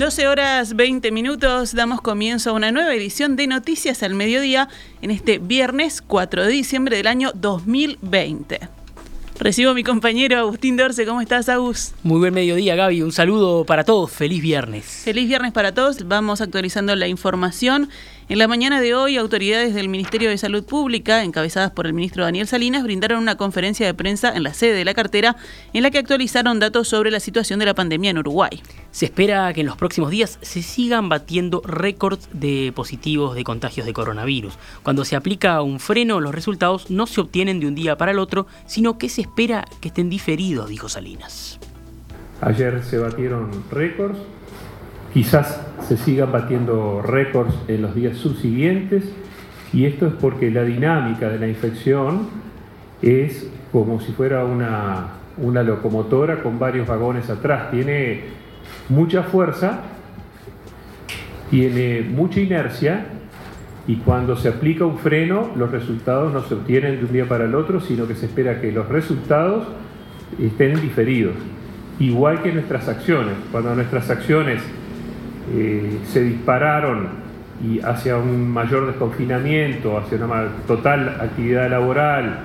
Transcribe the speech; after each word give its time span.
12 0.00 0.28
horas 0.28 0.76
20 0.76 1.12
minutos, 1.12 1.74
damos 1.74 2.00
comienzo 2.00 2.48
a 2.48 2.52
una 2.54 2.72
nueva 2.72 2.94
edición 2.94 3.36
de 3.36 3.46
Noticias 3.46 4.02
al 4.02 4.14
Mediodía 4.14 4.66
en 5.02 5.10
este 5.10 5.36
viernes 5.36 6.00
4 6.00 6.46
de 6.46 6.48
diciembre 6.50 6.96
del 6.96 7.06
año 7.06 7.32
2020. 7.34 8.60
Recibo 9.38 9.72
a 9.72 9.74
mi 9.74 9.84
compañero 9.84 10.38
Agustín 10.38 10.78
Dorce. 10.78 11.04
¿Cómo 11.04 11.20
estás, 11.20 11.50
Agus? 11.50 11.92
Muy 12.02 12.18
buen 12.18 12.32
mediodía, 12.32 12.76
Gaby. 12.76 13.02
Un 13.02 13.12
saludo 13.12 13.66
para 13.66 13.84
todos. 13.84 14.10
Feliz 14.10 14.40
viernes. 14.40 14.84
Feliz 14.86 15.28
viernes 15.28 15.52
para 15.52 15.74
todos. 15.74 16.08
Vamos 16.08 16.40
actualizando 16.40 16.96
la 16.96 17.06
información. 17.06 17.90
En 18.30 18.38
la 18.38 18.46
mañana 18.46 18.80
de 18.80 18.94
hoy, 18.94 19.16
autoridades 19.16 19.74
del 19.74 19.88
Ministerio 19.88 20.30
de 20.30 20.38
Salud 20.38 20.62
Pública, 20.64 21.24
encabezadas 21.24 21.72
por 21.72 21.86
el 21.86 21.94
ministro 21.94 22.22
Daniel 22.22 22.46
Salinas, 22.46 22.84
brindaron 22.84 23.20
una 23.20 23.36
conferencia 23.36 23.84
de 23.84 23.92
prensa 23.92 24.32
en 24.32 24.44
la 24.44 24.54
sede 24.54 24.74
de 24.74 24.84
la 24.84 24.94
cartera 24.94 25.34
en 25.72 25.82
la 25.82 25.90
que 25.90 25.98
actualizaron 25.98 26.60
datos 26.60 26.86
sobre 26.86 27.10
la 27.10 27.18
situación 27.18 27.58
de 27.58 27.66
la 27.66 27.74
pandemia 27.74 28.12
en 28.12 28.18
Uruguay. 28.18 28.62
Se 28.92 29.06
espera 29.06 29.52
que 29.52 29.62
en 29.62 29.66
los 29.66 29.76
próximos 29.76 30.12
días 30.12 30.38
se 30.42 30.62
sigan 30.62 31.08
batiendo 31.08 31.60
récords 31.64 32.28
de 32.32 32.72
positivos 32.72 33.34
de 33.34 33.42
contagios 33.42 33.84
de 33.84 33.92
coronavirus. 33.92 34.56
Cuando 34.84 35.04
se 35.04 35.16
aplica 35.16 35.60
un 35.62 35.80
freno, 35.80 36.20
los 36.20 36.32
resultados 36.32 36.88
no 36.88 37.08
se 37.08 37.20
obtienen 37.20 37.58
de 37.58 37.66
un 37.66 37.74
día 37.74 37.96
para 37.96 38.12
el 38.12 38.20
otro, 38.20 38.46
sino 38.64 38.96
que 38.96 39.08
se 39.08 39.22
espera 39.22 39.64
que 39.80 39.88
estén 39.88 40.08
diferidos, 40.08 40.68
dijo 40.68 40.88
Salinas. 40.88 41.58
Ayer 42.42 42.80
se 42.84 42.96
batieron 42.96 43.64
récords 43.72 44.20
Quizás 45.12 45.60
se 45.88 45.96
sigan 45.96 46.30
batiendo 46.30 47.02
récords 47.02 47.54
en 47.66 47.82
los 47.82 47.94
días 47.94 48.16
subsiguientes 48.16 49.04
y 49.72 49.84
esto 49.86 50.06
es 50.06 50.14
porque 50.14 50.50
la 50.50 50.62
dinámica 50.62 51.28
de 51.28 51.38
la 51.38 51.48
infección 51.48 52.28
es 53.02 53.50
como 53.72 54.00
si 54.00 54.12
fuera 54.12 54.44
una, 54.44 55.08
una 55.36 55.62
locomotora 55.64 56.42
con 56.42 56.58
varios 56.60 56.86
vagones 56.86 57.28
atrás. 57.28 57.72
Tiene 57.72 58.20
mucha 58.88 59.24
fuerza, 59.24 59.80
tiene 61.50 62.02
mucha 62.02 62.40
inercia 62.40 63.06
y 63.88 63.96
cuando 63.96 64.36
se 64.36 64.48
aplica 64.48 64.84
un 64.84 64.98
freno 64.98 65.50
los 65.56 65.72
resultados 65.72 66.32
no 66.32 66.42
se 66.42 66.54
obtienen 66.54 66.98
de 66.98 67.06
un 67.06 67.12
día 67.12 67.26
para 67.26 67.46
el 67.46 67.56
otro, 67.56 67.80
sino 67.80 68.06
que 68.06 68.14
se 68.14 68.26
espera 68.26 68.60
que 68.60 68.70
los 68.70 68.88
resultados 68.88 69.66
estén 70.40 70.80
diferidos. 70.80 71.34
Igual 71.98 72.42
que 72.42 72.52
nuestras 72.52 72.88
acciones. 72.88 73.34
Cuando 73.50 73.74
nuestras 73.74 74.08
acciones 74.08 74.62
eh, 75.52 75.98
se 76.04 76.22
dispararon 76.22 77.08
y 77.62 77.80
hacia 77.80 78.16
un 78.16 78.48
mayor 78.48 78.86
desconfinamiento, 78.86 79.98
hacia 79.98 80.24
una 80.24 80.48
total 80.66 81.08
actividad 81.20 81.68
laboral 81.68 82.38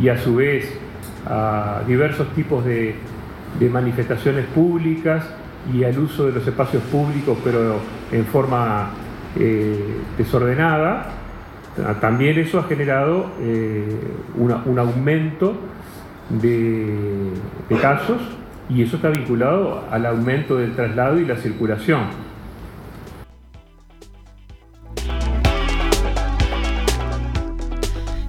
y 0.00 0.08
a 0.08 0.18
su 0.18 0.36
vez 0.36 0.78
a 1.26 1.82
diversos 1.86 2.28
tipos 2.34 2.64
de, 2.64 2.96
manifestaciones 3.72 4.46
públicas 4.46 5.24
y 5.72 5.82
al 5.82 5.98
uso 5.98 6.26
de 6.26 6.32
los 6.32 6.46
espacios 6.46 6.82
públicos 6.84 7.36
pero 7.42 7.80
en 8.12 8.24
forma 8.26 8.90
eh, 9.36 10.00
desordenada, 10.16 11.06
también 12.00 12.38
eso 12.38 12.58
ha 12.58 12.64
generado 12.64 13.30
eh, 13.40 13.98
un 14.36 14.78
aumento 14.78 15.54
de 16.30 17.32
casos 17.80 18.20
y 18.70 18.82
eso 18.82 18.96
está 18.96 19.08
vinculado 19.08 19.84
al 19.90 20.06
aumento 20.06 20.56
del 20.56 20.74
traslado 20.74 21.18
y 21.18 21.24
la 21.24 21.36
circulación. 21.36 22.28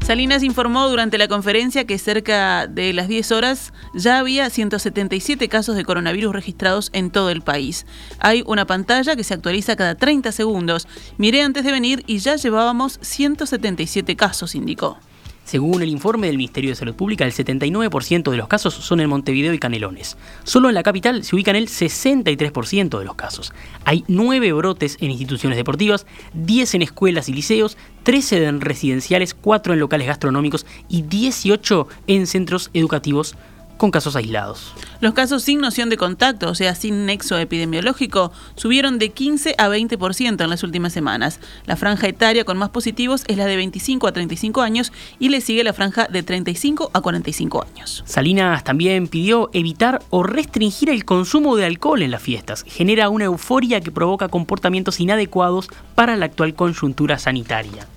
Salinas 0.09 0.41
informó 0.41 0.89
durante 0.89 1.19
la 1.19 1.27
conferencia 1.27 1.85
que 1.85 1.99
cerca 1.99 2.65
de 2.65 2.93
las 2.93 3.07
10 3.07 3.31
horas 3.31 3.73
ya 3.93 4.17
había 4.17 4.49
177 4.49 5.47
casos 5.49 5.75
de 5.75 5.85
coronavirus 5.85 6.33
registrados 6.33 6.89
en 6.93 7.11
todo 7.11 7.29
el 7.29 7.43
país. 7.43 7.85
Hay 8.17 8.41
una 8.47 8.65
pantalla 8.65 9.15
que 9.15 9.23
se 9.23 9.35
actualiza 9.35 9.75
cada 9.75 9.93
30 9.93 10.31
segundos. 10.31 10.87
Miré 11.19 11.43
antes 11.43 11.63
de 11.63 11.71
venir 11.71 12.03
y 12.07 12.17
ya 12.17 12.37
llevábamos 12.37 12.97
177 13.03 14.15
casos, 14.15 14.55
indicó. 14.55 14.97
Según 15.49 15.81
el 15.81 15.89
informe 15.89 16.27
del 16.27 16.37
Ministerio 16.37 16.69
de 16.69 16.75
Salud 16.75 16.93
Pública, 16.93 17.25
el 17.25 17.31
79% 17.31 18.29
de 18.29 18.37
los 18.37 18.47
casos 18.47 18.75
son 18.75 18.99
en 18.99 19.09
Montevideo 19.09 19.51
y 19.51 19.57
Canelones. 19.57 20.15
Solo 20.43 20.69
en 20.69 20.75
la 20.75 20.83
capital 20.83 21.23
se 21.23 21.35
ubican 21.35 21.55
el 21.55 21.69
63% 21.69 22.99
de 22.99 23.03
los 23.03 23.15
casos. 23.15 23.51
Hay 23.83 24.03
9 24.07 24.53
brotes 24.53 24.99
en 25.01 25.09
instituciones 25.09 25.57
deportivas, 25.57 26.05
10 26.35 26.75
en 26.75 26.81
escuelas 26.83 27.29
y 27.29 27.33
liceos, 27.33 27.77
13 28.03 28.45
en 28.45 28.61
residenciales, 28.61 29.33
4 29.33 29.73
en 29.73 29.79
locales 29.79 30.05
gastronómicos 30.05 30.67
y 30.87 31.01
18 31.01 31.87
en 32.05 32.27
centros 32.27 32.69
educativos 32.75 33.35
con 33.79 33.89
casos 33.91 34.15
aislados. 34.15 34.73
Los 34.99 35.13
casos 35.13 35.41
sin 35.41 35.61
noción 35.61 35.89
de 35.89 35.97
contacto, 35.97 36.49
o 36.49 36.53
sea, 36.53 36.75
sin 36.75 37.05
nexo 37.05 37.39
epidemiológico, 37.39 38.31
subieron 38.55 38.99
de 38.99 39.09
15 39.09 39.55
a 39.57 39.69
20% 39.69 40.43
en 40.43 40.49
las 40.49 40.63
últimas 40.63 40.93
semanas. 40.93 41.39
La 41.65 41.77
franja 41.77 42.07
etaria 42.07 42.43
con 42.43 42.57
más 42.57 42.69
positivos 42.69 43.23
es 43.27 43.37
la 43.37 43.45
de 43.45 43.55
25 43.55 44.05
a 44.05 44.11
35 44.11 44.61
años 44.61 44.91
y 45.17 45.29
le 45.29 45.39
sigue 45.41 45.63
la 45.63 45.73
franja 45.73 46.07
de 46.07 46.21
35 46.21 46.91
a 46.93 47.01
45 47.01 47.63
años. 47.63 48.03
Salinas 48.05 48.63
también 48.65 49.07
pidió 49.07 49.49
evitar 49.53 50.03
o 50.09 50.23
restringir 50.23 50.89
el 50.89 51.05
consumo 51.05 51.55
de 51.55 51.65
alcohol 51.65 52.01
en 52.01 52.11
las 52.11 52.21
fiestas. 52.21 52.65
Genera 52.67 53.07
una 53.07 53.25
euforia 53.25 53.79
que 53.79 53.91
provoca 53.91 54.27
comportamientos 54.27 54.99
inadecuados 54.99 55.69
para 55.95 56.17
la 56.17 56.25
actual 56.25 56.53
coyuntura 56.53 57.17
sanitaria. 57.17 57.87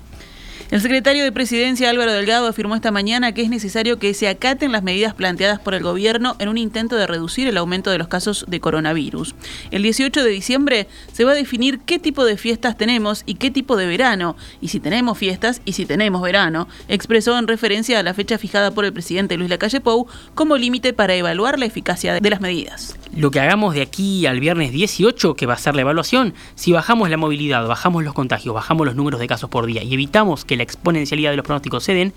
El 0.72 0.81
secretario 0.81 1.22
de 1.22 1.33
Presidencia 1.33 1.91
Álvaro 1.91 2.15
Delgado 2.15 2.47
afirmó 2.47 2.75
esta 2.75 2.91
mañana 2.91 3.33
que 3.33 3.43
es 3.43 3.50
necesario 3.50 3.99
que 3.99 4.15
se 4.15 4.27
acaten 4.27 4.72
las 4.72 4.83
medidas 4.83 5.12
planteadas 5.12 5.60
por 5.60 5.75
el 5.75 5.83
gobierno 5.83 6.34
en 6.38 6.49
un 6.49 6.56
intento 6.56 6.97
de 6.97 7.06
reducir 7.06 7.47
el 7.47 7.59
aumento 7.59 7.91
de 7.91 7.99
los 7.99 8.09
casos 8.09 8.47
de 8.49 8.59
coronavirus. 8.59 9.34
El 9.71 9.83
18 9.83 10.25
de 10.25 10.31
diciembre 10.31 10.88
se 11.12 11.27
va 11.27 11.33
a 11.33 11.34
definir 11.34 11.81
qué 11.81 11.99
tipo 11.99 12.25
de 12.25 12.38
fiestas 12.38 12.78
tenemos 12.78 13.22
y 13.27 13.34
qué 13.34 13.50
tipo 13.50 13.77
de 13.77 13.84
verano, 13.84 14.34
y 14.62 14.69
si 14.69 14.81
tenemos 14.81 15.19
fiestas 15.19 15.60
y 15.66 15.75
si 15.75 15.84
tenemos 15.84 16.22
verano, 16.22 16.69
expresó 16.89 17.39
en 17.39 17.49
referencia 17.49 17.99
a 17.99 18.03
la 18.03 18.15
fecha 18.15 18.39
fijada 18.39 18.71
por 18.71 18.87
el 18.87 18.94
presidente 18.94 19.37
Luis 19.37 19.50
Lacalle 19.50 19.83
Pou 19.83 20.06
como 20.34 20.56
límite 20.56 20.94
para 20.94 21.15
evaluar 21.15 21.59
la 21.59 21.66
eficacia 21.66 22.19
de 22.19 22.31
las 22.31 22.41
medidas. 22.41 22.97
Lo 23.15 23.31
que 23.31 23.41
hagamos 23.41 23.75
de 23.75 23.83
aquí 23.83 24.25
al 24.25 24.41
viernes 24.41 24.73
18, 24.73 25.34
que 25.34 25.45
va 25.45 25.53
a 25.53 25.59
ser 25.59 25.75
la 25.75 25.83
evaluación, 25.83 26.33
si 26.55 26.73
bajamos 26.73 27.11
la 27.11 27.19
movilidad, 27.19 27.67
bajamos 27.67 28.05
los 28.05 28.15
contagios, 28.15 28.55
bajamos 28.55 28.87
los 28.87 28.97
números 28.97 29.21
de 29.21 29.27
casos 29.27 29.50
por 29.50 29.67
día 29.67 29.83
y 29.83 29.93
evitamos 29.93 30.47
que 30.47 30.56
la 30.56 30.62
exponencialidad 30.62 31.31
de 31.31 31.37
los 31.37 31.45
pronósticos 31.45 31.84
se 31.84 31.93
den, 31.93 32.15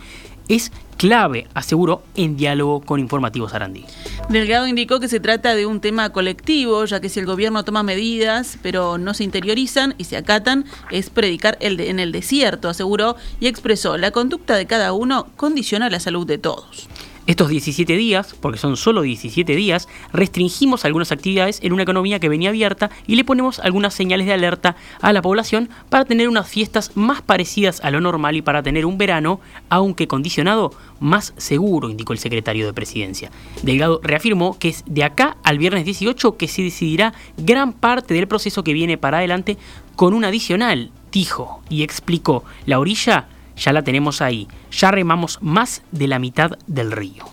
es 0.47 0.72
clave, 0.95 1.47
aseguró, 1.53 2.01
en 2.16 2.38
diálogo 2.38 2.79
con 2.79 3.01
Informativos 3.01 3.51
Sarandí. 3.51 3.84
Delgado 4.29 4.67
indicó 4.67 5.01
que 5.01 5.09
se 5.09 5.19
trata 5.19 5.53
de 5.53 5.66
un 5.66 5.81
tema 5.81 6.11
colectivo, 6.11 6.85
ya 6.85 7.01
que 7.01 7.09
si 7.09 7.19
el 7.19 7.25
gobierno 7.25 7.66
toma 7.66 7.84
medidas, 7.84 8.57
pero 8.61 8.97
no 8.97 9.13
se 9.13 9.25
interiorizan 9.25 9.95
y 9.97 10.05
se 10.05 10.16
acatan, 10.16 10.63
es 10.91 11.09
predicar 11.09 11.57
el 11.59 11.81
en 11.81 12.00
el 12.00 12.13
desierto, 12.13 12.69
aseguró, 12.69 13.17
y 13.41 13.47
expresó, 13.47 13.97
la 13.97 14.11
conducta 14.11 14.55
de 14.55 14.66
cada 14.66 14.94
uno 14.94 15.28
condiciona 15.35 15.89
la 15.89 16.00
salud 16.00 16.25
de 16.25 16.38
todos. 16.38 16.88
Estos 17.27 17.49
17 17.49 17.97
días, 17.97 18.35
porque 18.39 18.59
son 18.59 18.77
solo 18.77 19.01
17 19.01 19.55
días, 19.55 19.87
restringimos 20.13 20.85
algunas 20.85 21.11
actividades 21.11 21.59
en 21.63 21.73
una 21.73 21.81
economía 21.81 22.19
que 22.19 22.29
venía 22.29 22.49
abierta 22.49 22.91
y 23.07 23.15
le 23.15 23.23
ponemos 23.23 23.57
algunas 23.57 23.95
señales 23.95 24.27
de 24.27 24.33
alerta 24.33 24.75
a 25.01 25.11
la 25.11 25.23
población 25.23 25.69
para 25.89 26.05
tener 26.05 26.29
unas 26.29 26.47
fiestas 26.47 26.91
más 26.93 27.23
parecidas 27.23 27.81
a 27.83 27.89
lo 27.89 27.99
normal 27.99 28.35
y 28.35 28.43
para 28.43 28.61
tener 28.61 28.85
un 28.85 28.99
verano, 28.99 29.39
aunque 29.69 30.07
condicionado, 30.07 30.71
más 30.99 31.33
seguro, 31.37 31.89
indicó 31.89 32.13
el 32.13 32.19
secretario 32.19 32.67
de 32.67 32.73
Presidencia. 32.73 33.31
Delgado 33.63 34.01
reafirmó 34.03 34.59
que 34.59 34.67
es 34.67 34.83
de 34.85 35.03
acá 35.03 35.37
al 35.41 35.57
viernes 35.57 35.83
18 35.83 36.37
que 36.37 36.47
se 36.47 36.61
decidirá 36.61 37.15
gran 37.37 37.73
parte 37.73 38.13
del 38.13 38.27
proceso 38.27 38.63
que 38.63 38.73
viene 38.73 38.99
para 38.99 39.17
adelante 39.17 39.57
con 39.95 40.13
un 40.13 40.25
adicional, 40.25 40.91
dijo 41.11 41.63
y 41.69 41.81
explicó, 41.81 42.43
la 42.67 42.77
orilla 42.77 43.29
ya 43.55 43.73
la 43.73 43.83
tenemos 43.83 44.21
ahí, 44.21 44.47
ya 44.71 44.91
remamos 44.91 45.39
más 45.41 45.81
de 45.91 46.07
la 46.07 46.19
mitad 46.19 46.51
del 46.67 46.91
río. 46.91 47.25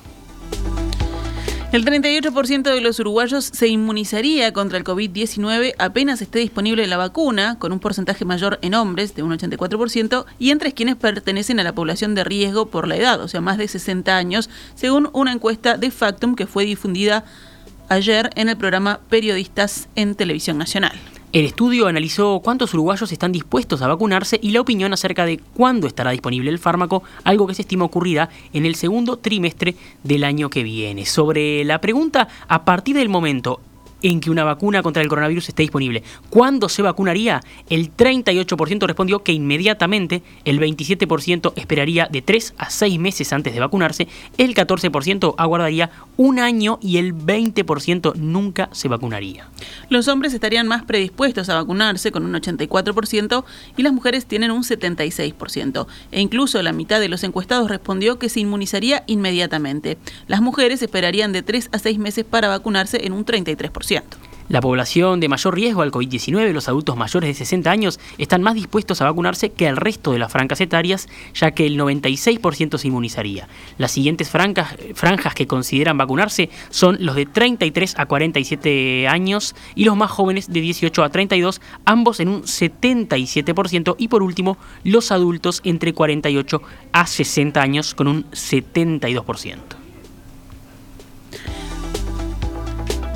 El 1.72 1.86
38% 1.86 2.64
de 2.64 2.82
los 2.82 3.00
uruguayos 3.00 3.46
se 3.46 3.66
inmunizaría 3.66 4.52
contra 4.52 4.76
el 4.76 4.84
COVID-19 4.84 5.74
apenas 5.78 6.20
esté 6.20 6.40
disponible 6.40 6.86
la 6.86 6.98
vacuna, 6.98 7.58
con 7.58 7.72
un 7.72 7.80
porcentaje 7.80 8.26
mayor 8.26 8.58
en 8.60 8.74
hombres, 8.74 9.14
de 9.14 9.22
un 9.22 9.32
84%, 9.32 10.26
y 10.38 10.50
entre 10.50 10.74
quienes 10.74 10.96
pertenecen 10.96 11.60
a 11.60 11.62
la 11.62 11.74
población 11.74 12.14
de 12.14 12.24
riesgo 12.24 12.66
por 12.66 12.86
la 12.86 12.96
edad, 12.96 13.22
o 13.22 13.28
sea, 13.28 13.40
más 13.40 13.56
de 13.56 13.68
60 13.68 14.14
años, 14.14 14.50
según 14.74 15.08
una 15.14 15.32
encuesta 15.32 15.78
de 15.78 15.90
Factum 15.90 16.34
que 16.34 16.46
fue 16.46 16.66
difundida 16.66 17.24
ayer 17.88 18.28
en 18.34 18.50
el 18.50 18.58
programa 18.58 19.00
Periodistas 19.08 19.88
en 19.96 20.14
Televisión 20.14 20.58
Nacional. 20.58 21.00
El 21.32 21.46
estudio 21.46 21.86
analizó 21.86 22.40
cuántos 22.44 22.74
uruguayos 22.74 23.10
están 23.10 23.32
dispuestos 23.32 23.80
a 23.80 23.88
vacunarse 23.88 24.38
y 24.42 24.50
la 24.50 24.60
opinión 24.60 24.92
acerca 24.92 25.24
de 25.24 25.38
cuándo 25.38 25.86
estará 25.86 26.10
disponible 26.10 26.50
el 26.50 26.58
fármaco, 26.58 27.04
algo 27.24 27.46
que 27.46 27.54
se 27.54 27.62
estima 27.62 27.86
ocurrirá 27.86 28.28
en 28.52 28.66
el 28.66 28.74
segundo 28.74 29.16
trimestre 29.16 29.74
del 30.02 30.24
año 30.24 30.50
que 30.50 30.62
viene. 30.62 31.06
Sobre 31.06 31.64
la 31.64 31.80
pregunta, 31.80 32.28
a 32.48 32.66
partir 32.66 32.96
del 32.96 33.08
momento 33.08 33.62
en 34.02 34.20
que 34.20 34.30
una 34.30 34.44
vacuna 34.44 34.82
contra 34.82 35.02
el 35.02 35.08
coronavirus 35.08 35.48
esté 35.48 35.62
disponible. 35.62 36.02
¿Cuándo 36.30 36.68
se 36.68 36.82
vacunaría? 36.82 37.42
El 37.68 37.94
38% 37.96 38.86
respondió 38.86 39.22
que 39.22 39.32
inmediatamente, 39.32 40.22
el 40.44 40.60
27% 40.60 41.52
esperaría 41.56 42.08
de 42.10 42.22
3 42.22 42.54
a 42.58 42.70
6 42.70 42.98
meses 42.98 43.32
antes 43.32 43.54
de 43.54 43.60
vacunarse, 43.60 44.08
el 44.38 44.54
14% 44.54 45.34
aguardaría 45.38 45.90
un 46.16 46.38
año 46.38 46.78
y 46.82 46.98
el 46.98 47.14
20% 47.14 48.14
nunca 48.16 48.68
se 48.72 48.88
vacunaría. 48.88 49.48
Los 49.88 50.08
hombres 50.08 50.34
estarían 50.34 50.66
más 50.66 50.84
predispuestos 50.84 51.48
a 51.48 51.54
vacunarse 51.54 52.12
con 52.12 52.24
un 52.24 52.34
84% 52.34 53.44
y 53.76 53.82
las 53.82 53.92
mujeres 53.92 54.26
tienen 54.26 54.50
un 54.50 54.62
76%. 54.62 55.86
E 56.10 56.20
incluso 56.20 56.62
la 56.62 56.72
mitad 56.72 57.00
de 57.00 57.08
los 57.08 57.24
encuestados 57.24 57.68
respondió 57.68 58.18
que 58.18 58.28
se 58.28 58.40
inmunizaría 58.40 59.04
inmediatamente. 59.06 59.98
Las 60.26 60.40
mujeres 60.40 60.82
esperarían 60.82 61.32
de 61.32 61.42
3 61.42 61.70
a 61.72 61.78
6 61.78 61.98
meses 61.98 62.24
para 62.24 62.48
vacunarse 62.48 63.06
en 63.06 63.12
un 63.12 63.24
33%. 63.24 63.91
La 64.52 64.60
población 64.60 65.18
de 65.18 65.30
mayor 65.30 65.54
riesgo 65.54 65.80
al 65.80 65.90
COVID-19, 65.90 66.52
los 66.52 66.68
adultos 66.68 66.94
mayores 66.94 67.28
de 67.28 67.34
60 67.34 67.70
años, 67.70 67.98
están 68.18 68.42
más 68.42 68.54
dispuestos 68.54 69.00
a 69.00 69.06
vacunarse 69.06 69.50
que 69.50 69.66
el 69.66 69.78
resto 69.78 70.12
de 70.12 70.18
las 70.18 70.30
franjas 70.30 70.60
etarias, 70.60 71.08
ya 71.32 71.52
que 71.52 71.66
el 71.66 71.78
96% 71.78 72.76
se 72.76 72.88
inmunizaría. 72.88 73.48
Las 73.78 73.92
siguientes 73.92 74.28
franjas 74.28 75.34
que 75.34 75.46
consideran 75.46 75.96
vacunarse 75.96 76.50
son 76.68 76.98
los 77.00 77.14
de 77.14 77.24
33 77.24 77.94
a 77.98 78.04
47 78.04 79.08
años 79.08 79.54
y 79.74 79.84
los 79.84 79.96
más 79.96 80.10
jóvenes 80.10 80.52
de 80.52 80.60
18 80.60 81.02
a 81.02 81.08
32, 81.08 81.62
ambos 81.86 82.20
en 82.20 82.28
un 82.28 82.42
77%, 82.42 83.94
y 83.96 84.08
por 84.08 84.22
último, 84.22 84.58
los 84.84 85.12
adultos 85.12 85.62
entre 85.64 85.94
48 85.94 86.60
a 86.92 87.06
60 87.06 87.62
años 87.62 87.94
con 87.94 88.06
un 88.06 88.24
72%. 88.32 89.81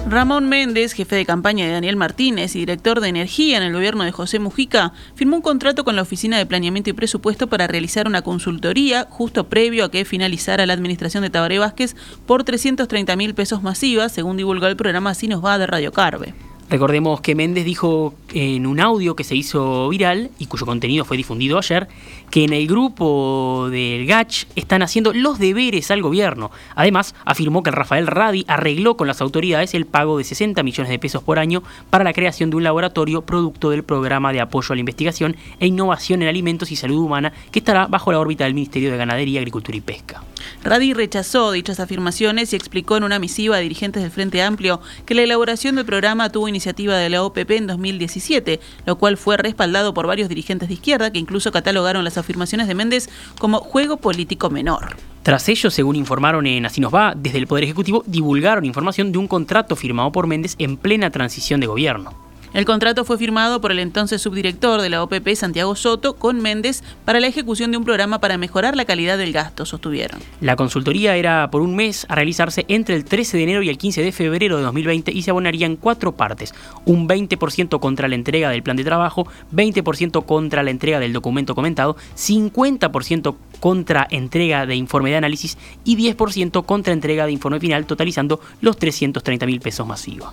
Ramón 0.08 0.48
Méndez, 0.48 0.92
jefe 0.92 1.16
de 1.16 1.26
campaña 1.26 1.66
de 1.66 1.72
Daniel 1.72 1.96
Martínez 1.96 2.54
y 2.54 2.60
director 2.60 3.00
de 3.00 3.08
energía 3.08 3.56
en 3.56 3.64
el 3.64 3.72
gobierno 3.72 4.04
de 4.04 4.12
José 4.12 4.38
Mujica, 4.38 4.92
firmó 5.16 5.34
un 5.34 5.42
contrato 5.42 5.82
con 5.82 5.96
la 5.96 6.02
Oficina 6.02 6.38
de 6.38 6.46
Planeamiento 6.46 6.90
y 6.90 6.92
Presupuesto 6.92 7.48
para 7.48 7.66
realizar 7.66 8.06
una 8.06 8.22
consultoría 8.22 9.08
justo 9.10 9.48
previo 9.48 9.84
a 9.84 9.90
que 9.90 10.04
finalizara 10.04 10.64
la 10.64 10.74
administración 10.74 11.24
de 11.24 11.30
Tabaré 11.30 11.58
Vázquez 11.58 11.96
por 12.24 12.44
330 12.44 13.16
mil 13.16 13.34
pesos 13.34 13.64
masivas, 13.64 14.12
según 14.12 14.36
divulgó 14.36 14.68
el 14.68 14.76
programa 14.76 15.10
Así 15.10 15.26
nos 15.26 15.44
va 15.44 15.58
de 15.58 15.66
Radio 15.66 15.90
Carve. 15.90 16.34
Recordemos 16.68 17.20
que 17.20 17.36
Méndez 17.36 17.64
dijo 17.64 18.14
en 18.34 18.66
un 18.66 18.80
audio 18.80 19.14
que 19.14 19.22
se 19.22 19.36
hizo 19.36 19.88
viral 19.88 20.30
y 20.38 20.46
cuyo 20.46 20.66
contenido 20.66 21.04
fue 21.04 21.16
difundido 21.16 21.58
ayer, 21.58 21.86
que 22.28 22.42
en 22.42 22.52
el 22.52 22.66
grupo 22.66 23.68
del 23.70 24.04
GACH 24.04 24.46
están 24.56 24.82
haciendo 24.82 25.12
los 25.12 25.38
deberes 25.38 25.92
al 25.92 26.02
gobierno. 26.02 26.50
Además, 26.74 27.14
afirmó 27.24 27.62
que 27.62 27.70
Rafael 27.70 28.08
Radi 28.08 28.44
arregló 28.48 28.96
con 28.96 29.06
las 29.06 29.20
autoridades 29.20 29.74
el 29.74 29.86
pago 29.86 30.18
de 30.18 30.24
60 30.24 30.60
millones 30.64 30.90
de 30.90 30.98
pesos 30.98 31.22
por 31.22 31.38
año 31.38 31.62
para 31.88 32.02
la 32.02 32.12
creación 32.12 32.50
de 32.50 32.56
un 32.56 32.64
laboratorio 32.64 33.22
producto 33.22 33.70
del 33.70 33.84
programa 33.84 34.32
de 34.32 34.40
apoyo 34.40 34.72
a 34.72 34.74
la 34.74 34.80
investigación 34.80 35.36
e 35.60 35.68
innovación 35.68 36.22
en 36.22 36.28
alimentos 36.28 36.72
y 36.72 36.76
salud 36.76 36.98
humana 36.98 37.32
que 37.52 37.60
estará 37.60 37.86
bajo 37.86 38.10
la 38.10 38.18
órbita 38.18 38.42
del 38.42 38.54
Ministerio 38.54 38.90
de 38.90 38.96
Ganadería, 38.96 39.38
Agricultura 39.38 39.78
y 39.78 39.82
Pesca. 39.82 40.22
Radi 40.62 40.92
rechazó 40.92 41.52
dichas 41.52 41.80
afirmaciones 41.80 42.52
y 42.52 42.56
explicó 42.56 42.96
en 42.96 43.04
una 43.04 43.18
misiva 43.18 43.56
a 43.56 43.60
dirigentes 43.60 44.02
del 44.02 44.12
Frente 44.12 44.42
Amplio 44.42 44.80
que 45.04 45.14
la 45.14 45.22
elaboración 45.22 45.76
del 45.76 45.84
programa 45.84 46.30
tuvo 46.30 46.48
iniciativa 46.48 46.96
de 46.96 47.10
la 47.10 47.22
OPP 47.22 47.50
en 47.52 47.66
2017, 47.66 48.60
lo 48.84 48.96
cual 48.98 49.16
fue 49.16 49.36
respaldado 49.36 49.94
por 49.94 50.06
varios 50.06 50.28
dirigentes 50.28 50.68
de 50.68 50.74
izquierda 50.74 51.10
que 51.10 51.18
incluso 51.18 51.52
catalogaron 51.52 52.04
las 52.04 52.18
afirmaciones 52.18 52.68
de 52.68 52.74
Méndez 52.74 53.08
como 53.38 53.60
juego 53.60 53.96
político 53.96 54.50
menor. 54.50 54.96
Tras 55.22 55.48
ello, 55.48 55.70
según 55.70 55.96
informaron 55.96 56.46
en 56.46 56.66
Así 56.66 56.80
nos 56.80 56.94
va, 56.94 57.14
desde 57.16 57.38
el 57.38 57.48
Poder 57.48 57.64
Ejecutivo 57.64 58.04
divulgaron 58.06 58.64
información 58.64 59.10
de 59.10 59.18
un 59.18 59.26
contrato 59.26 59.74
firmado 59.74 60.12
por 60.12 60.26
Méndez 60.26 60.54
en 60.58 60.76
plena 60.76 61.10
transición 61.10 61.60
de 61.60 61.66
gobierno. 61.66 62.25
El 62.56 62.64
contrato 62.64 63.04
fue 63.04 63.18
firmado 63.18 63.60
por 63.60 63.70
el 63.70 63.78
entonces 63.78 64.22
subdirector 64.22 64.80
de 64.80 64.88
la 64.88 65.02
OPP, 65.02 65.34
Santiago 65.34 65.76
Soto, 65.76 66.16
con 66.16 66.40
Méndez 66.40 66.82
para 67.04 67.20
la 67.20 67.26
ejecución 67.26 67.70
de 67.70 67.76
un 67.76 67.84
programa 67.84 68.18
para 68.18 68.38
mejorar 68.38 68.76
la 68.76 68.86
calidad 68.86 69.18
del 69.18 69.34
gasto, 69.34 69.66
sostuvieron. 69.66 70.20
La 70.40 70.56
consultoría 70.56 71.16
era 71.16 71.50
por 71.50 71.60
un 71.60 71.76
mes 71.76 72.06
a 72.08 72.14
realizarse 72.14 72.64
entre 72.68 72.96
el 72.96 73.04
13 73.04 73.36
de 73.36 73.42
enero 73.42 73.62
y 73.62 73.68
el 73.68 73.76
15 73.76 74.02
de 74.02 74.10
febrero 74.10 74.56
de 74.56 74.62
2020 74.62 75.12
y 75.12 75.20
se 75.20 75.32
abonaría 75.32 75.66
en 75.66 75.76
cuatro 75.76 76.12
partes. 76.12 76.54
Un 76.86 77.06
20% 77.06 77.78
contra 77.78 78.08
la 78.08 78.14
entrega 78.14 78.48
del 78.48 78.62
plan 78.62 78.78
de 78.78 78.84
trabajo, 78.84 79.28
20% 79.54 80.24
contra 80.24 80.62
la 80.62 80.70
entrega 80.70 80.98
del 80.98 81.12
documento 81.12 81.54
comentado, 81.54 81.98
50% 82.16 83.36
contra 83.60 84.08
entrega 84.10 84.64
de 84.64 84.76
informe 84.76 85.10
de 85.10 85.16
análisis 85.16 85.58
y 85.84 85.98
10% 85.98 86.64
contra 86.64 86.94
entrega 86.94 87.26
de 87.26 87.32
informe 87.32 87.60
final, 87.60 87.84
totalizando 87.84 88.40
los 88.62 88.78
330 88.78 89.44
mil 89.44 89.60
pesos 89.60 89.86
masivos. 89.86 90.32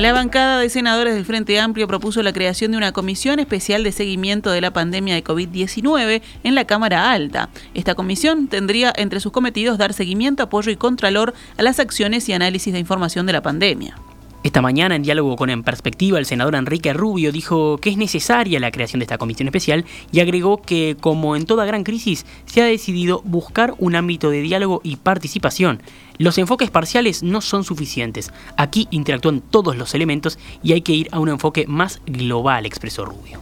La 0.00 0.14
bancada 0.14 0.58
de 0.58 0.70
senadores 0.70 1.12
del 1.14 1.26
Frente 1.26 1.60
Amplio 1.60 1.86
propuso 1.86 2.22
la 2.22 2.32
creación 2.32 2.70
de 2.70 2.78
una 2.78 2.92
comisión 2.92 3.38
especial 3.38 3.84
de 3.84 3.92
seguimiento 3.92 4.50
de 4.50 4.62
la 4.62 4.72
pandemia 4.72 5.14
de 5.14 5.22
COVID-19 5.22 6.22
en 6.42 6.54
la 6.54 6.64
Cámara 6.64 7.12
Alta. 7.12 7.50
Esta 7.74 7.94
comisión 7.94 8.48
tendría 8.48 8.94
entre 8.96 9.20
sus 9.20 9.30
cometidos 9.30 9.76
dar 9.76 9.92
seguimiento, 9.92 10.42
apoyo 10.42 10.72
y 10.72 10.76
contralor 10.76 11.34
a 11.58 11.62
las 11.62 11.80
acciones 11.80 12.26
y 12.30 12.32
análisis 12.32 12.72
de 12.72 12.78
información 12.78 13.26
de 13.26 13.34
la 13.34 13.42
pandemia. 13.42 13.94
Esta 14.42 14.62
mañana, 14.62 14.96
en 14.96 15.02
diálogo 15.02 15.36
con 15.36 15.50
En 15.50 15.62
Perspectiva, 15.62 16.18
el 16.18 16.24
senador 16.24 16.54
Enrique 16.54 16.94
Rubio 16.94 17.30
dijo 17.30 17.76
que 17.76 17.90
es 17.90 17.98
necesaria 17.98 18.58
la 18.58 18.70
creación 18.70 19.00
de 19.00 19.04
esta 19.04 19.18
comisión 19.18 19.48
especial 19.48 19.84
y 20.12 20.20
agregó 20.20 20.62
que, 20.62 20.96
como 20.98 21.36
en 21.36 21.44
toda 21.44 21.66
gran 21.66 21.84
crisis, 21.84 22.24
se 22.46 22.62
ha 22.62 22.64
decidido 22.64 23.20
buscar 23.22 23.74
un 23.76 23.96
ámbito 23.96 24.30
de 24.30 24.40
diálogo 24.40 24.80
y 24.82 24.96
participación. 24.96 25.82
Los 26.16 26.38
enfoques 26.38 26.70
parciales 26.70 27.22
no 27.22 27.42
son 27.42 27.64
suficientes. 27.64 28.32
Aquí 28.56 28.88
interactúan 28.90 29.42
todos 29.42 29.76
los 29.76 29.94
elementos 29.94 30.38
y 30.62 30.72
hay 30.72 30.80
que 30.80 30.92
ir 30.92 31.08
a 31.12 31.18
un 31.18 31.28
enfoque 31.28 31.66
más 31.66 32.00
global, 32.06 32.64
expresó 32.64 33.04
Rubio. 33.04 33.40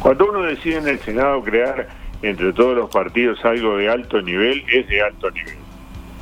Cuando 0.00 0.28
uno 0.28 0.42
decide 0.42 0.78
en 0.78 0.88
el 0.88 0.98
Senado 0.98 1.44
crear 1.44 1.88
entre 2.22 2.52
todos 2.52 2.76
los 2.76 2.90
partidos 2.90 3.38
algo 3.44 3.76
de 3.76 3.88
alto 3.88 4.20
nivel, 4.20 4.64
es 4.68 4.88
de 4.88 5.00
alto 5.00 5.30
nivel. 5.30 5.54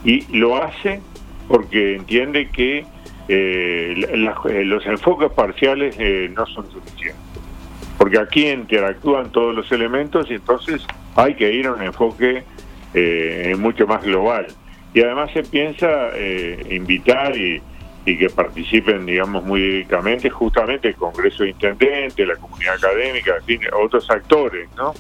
Y 0.05 0.37
lo 0.37 0.63
hace 0.63 1.01
porque 1.49 1.97
entiende 1.97 2.51
que 2.51 2.85
eh, 3.35 3.95
eh, 3.97 4.65
los 4.65 4.87
enfoques 4.87 5.31
parciales 5.33 5.97
eh, 5.99 6.31
no 6.35 6.45
son 6.47 6.71
suficientes. 6.71 7.23
Porque 7.97 8.19
aquí 8.19 8.49
interactúan 8.49 9.31
todos 9.31 9.55
los 9.55 9.71
elementos 9.73 10.31
y 10.31 10.35
entonces 10.35 10.85
hay 11.15 11.35
que 11.35 11.53
ir 11.53 11.67
a 11.67 11.73
un 11.73 11.83
enfoque 11.83 12.45
mucho 13.59 13.87
más 13.87 14.03
global. 14.03 14.47
Y 14.93 15.01
además 15.01 15.31
se 15.33 15.43
piensa 15.45 16.11
invitar 16.69 17.35
y, 17.37 17.63
que 18.05 18.29
participen, 18.29 19.07
digamos, 19.07 19.45
muy 19.45 19.61
directamente 19.61 20.29
justamente 20.29 20.89
el 20.89 20.97
Congreso 20.97 21.45
de 21.45 21.51
Intendentes, 21.51 22.27
la 22.27 22.37
comunidad 22.37 22.75
académica, 22.75 23.37
en 23.37 23.45
fin, 23.45 23.61
otros 23.73 24.11
actores, 24.11 24.69
¿no? 24.77 24.93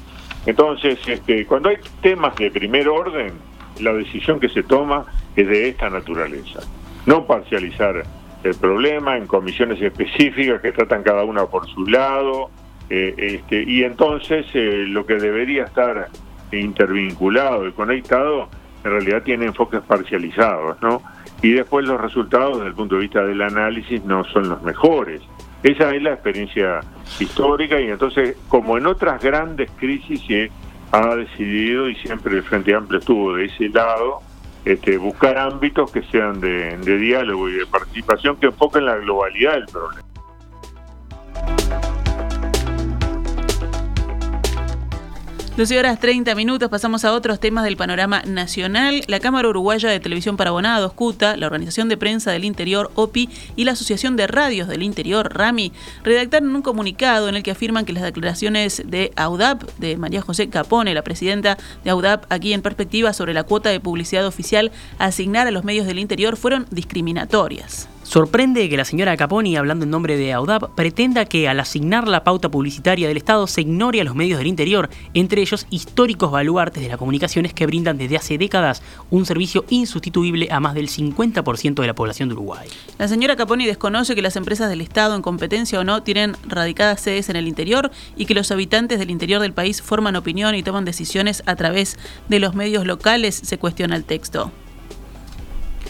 Entonces, 0.46 0.98
este, 1.06 1.44
cuando 1.44 1.70
hay 1.70 1.78
temas 2.00 2.36
de 2.36 2.50
primer 2.50 2.88
orden, 2.88 3.32
la 3.80 3.92
decisión 3.92 4.38
que 4.38 4.48
se 4.48 4.62
toma 4.62 5.04
es 5.34 5.48
de 5.48 5.68
esta 5.68 5.90
naturaleza 5.90 6.60
no 7.06 7.26
parcializar 7.26 8.04
el 8.44 8.54
problema 8.56 9.16
en 9.16 9.26
comisiones 9.26 9.80
específicas 9.80 10.60
que 10.60 10.72
tratan 10.72 11.02
cada 11.02 11.24
una 11.24 11.46
por 11.46 11.68
su 11.68 11.86
lado, 11.86 12.50
eh, 12.90 13.14
este, 13.16 13.62
y 13.62 13.84
entonces 13.84 14.46
eh, 14.54 14.84
lo 14.86 15.06
que 15.06 15.14
debería 15.14 15.64
estar 15.64 16.08
intervinculado 16.50 17.66
y 17.66 17.72
conectado 17.72 18.48
en 18.84 18.90
realidad 18.90 19.22
tiene 19.22 19.46
enfoques 19.46 19.80
parcializados, 19.82 20.80
¿no? 20.82 21.02
Y 21.40 21.52
después 21.52 21.86
los 21.86 22.00
resultados 22.00 22.56
desde 22.58 22.68
el 22.68 22.74
punto 22.74 22.96
de 22.96 23.02
vista 23.02 23.24
del 23.24 23.42
análisis 23.42 24.04
no 24.04 24.24
son 24.24 24.48
los 24.48 24.62
mejores. 24.62 25.22
Esa 25.62 25.94
es 25.94 26.02
la 26.02 26.14
experiencia 26.14 26.80
histórica 27.20 27.80
y 27.80 27.88
entonces, 27.88 28.36
como 28.48 28.76
en 28.76 28.86
otras 28.86 29.22
grandes 29.22 29.70
crisis, 29.78 30.20
se 30.26 30.50
ha 30.90 31.14
decidido 31.14 31.88
y 31.88 31.94
siempre 31.96 32.36
el 32.36 32.42
Frente 32.42 32.74
Amplio 32.74 32.98
estuvo 32.98 33.34
de 33.34 33.46
ese 33.46 33.68
lado, 33.68 34.20
este, 34.64 34.96
buscar 34.96 35.38
ámbitos 35.38 35.90
que 35.90 36.02
sean 36.04 36.40
de, 36.40 36.76
de 36.78 36.96
diálogo 36.98 37.48
y 37.48 37.54
de 37.54 37.66
participación 37.66 38.36
que 38.36 38.46
enfoquen 38.46 38.86
la 38.86 38.96
globalidad 38.96 39.54
del 39.54 39.66
problema. 39.66 40.11
12 45.54 45.78
horas 45.78 46.00
30 46.00 46.34
minutos, 46.34 46.70
pasamos 46.70 47.04
a 47.04 47.12
otros 47.12 47.38
temas 47.38 47.64
del 47.64 47.76
panorama 47.76 48.22
nacional. 48.22 49.02
La 49.06 49.20
Cámara 49.20 49.50
Uruguaya 49.50 49.90
de 49.90 50.00
Televisión 50.00 50.38
para 50.38 50.48
Abonados, 50.48 50.94
CUTA, 50.94 51.36
la 51.36 51.44
Organización 51.44 51.90
de 51.90 51.98
Prensa 51.98 52.30
del 52.30 52.46
Interior, 52.46 52.90
OPI, 52.94 53.28
y 53.54 53.64
la 53.64 53.72
Asociación 53.72 54.16
de 54.16 54.26
Radios 54.26 54.66
del 54.66 54.82
Interior, 54.82 55.30
RAMI, 55.30 55.70
redactaron 56.04 56.56
un 56.56 56.62
comunicado 56.62 57.28
en 57.28 57.34
el 57.34 57.42
que 57.42 57.50
afirman 57.50 57.84
que 57.84 57.92
las 57.92 58.02
declaraciones 58.02 58.82
de 58.86 59.12
AUDAP, 59.14 59.64
de 59.76 59.98
María 59.98 60.22
José 60.22 60.48
Capone, 60.48 60.94
la 60.94 61.04
presidenta 61.04 61.58
de 61.84 61.90
AUDAP, 61.90 62.24
aquí 62.32 62.54
en 62.54 62.62
perspectiva 62.62 63.12
sobre 63.12 63.34
la 63.34 63.44
cuota 63.44 63.68
de 63.68 63.78
publicidad 63.78 64.26
oficial 64.26 64.72
a 64.98 65.04
asignar 65.04 65.46
a 65.48 65.50
los 65.50 65.64
medios 65.64 65.86
del 65.86 65.98
interior, 65.98 66.38
fueron 66.38 66.64
discriminatorias. 66.70 67.91
Sorprende 68.02 68.68
que 68.68 68.76
la 68.76 68.84
señora 68.84 69.16
Caponi, 69.16 69.56
hablando 69.56 69.84
en 69.84 69.90
nombre 69.90 70.16
de 70.16 70.32
AUDAP, 70.32 70.74
pretenda 70.74 71.24
que 71.24 71.48
al 71.48 71.60
asignar 71.60 72.08
la 72.08 72.24
pauta 72.24 72.50
publicitaria 72.50 73.08
del 73.08 73.16
Estado 73.16 73.46
se 73.46 73.62
ignore 73.62 74.00
a 74.00 74.04
los 74.04 74.16
medios 74.16 74.38
del 74.38 74.48
interior, 74.48 74.90
entre 75.14 75.40
ellos 75.40 75.66
históricos 75.70 76.30
baluartes 76.30 76.82
de 76.82 76.88
las 76.88 76.98
comunicaciones 76.98 77.54
que 77.54 77.64
brindan 77.64 77.98
desde 77.98 78.16
hace 78.16 78.38
décadas 78.38 78.82
un 79.10 79.24
servicio 79.24 79.64
insustituible 79.70 80.48
a 80.50 80.60
más 80.60 80.74
del 80.74 80.88
50% 80.88 81.80
de 81.80 81.86
la 81.86 81.94
población 81.94 82.28
de 82.28 82.34
Uruguay. 82.34 82.68
La 82.98 83.08
señora 83.08 83.36
Caponi 83.36 83.66
desconoce 83.66 84.14
que 84.14 84.22
las 84.22 84.36
empresas 84.36 84.68
del 84.68 84.80
Estado, 84.80 85.14
en 85.14 85.22
competencia 85.22 85.80
o 85.80 85.84
no, 85.84 86.02
tienen 86.02 86.36
radicadas 86.46 87.00
sedes 87.00 87.28
en 87.28 87.36
el 87.36 87.48
interior 87.48 87.90
y 88.16 88.26
que 88.26 88.34
los 88.34 88.50
habitantes 88.50 88.98
del 88.98 89.10
interior 89.10 89.40
del 89.40 89.52
país 89.52 89.80
forman 89.80 90.16
opinión 90.16 90.54
y 90.54 90.62
toman 90.62 90.84
decisiones 90.84 91.42
a 91.46 91.56
través 91.56 91.98
de 92.28 92.40
los 92.40 92.54
medios 92.54 92.84
locales, 92.84 93.36
se 93.36 93.58
cuestiona 93.58 93.96
el 93.96 94.04
texto. 94.04 94.50